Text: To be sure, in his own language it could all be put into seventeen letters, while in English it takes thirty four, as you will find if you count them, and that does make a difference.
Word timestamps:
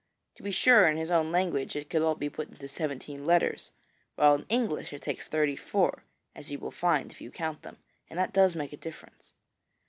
To 0.33 0.41
be 0.41 0.49
sure, 0.49 0.87
in 0.87 0.97
his 0.97 1.11
own 1.11 1.31
language 1.31 1.75
it 1.75 1.87
could 1.87 2.01
all 2.01 2.15
be 2.15 2.27
put 2.27 2.49
into 2.49 2.67
seventeen 2.67 3.23
letters, 3.27 3.69
while 4.15 4.33
in 4.33 4.47
English 4.49 4.93
it 4.93 5.03
takes 5.03 5.27
thirty 5.27 5.55
four, 5.55 6.03
as 6.35 6.51
you 6.51 6.57
will 6.57 6.71
find 6.71 7.11
if 7.11 7.21
you 7.21 7.29
count 7.29 7.61
them, 7.61 7.77
and 8.09 8.17
that 8.17 8.33
does 8.33 8.55
make 8.55 8.73
a 8.73 8.77
difference. 8.77 9.31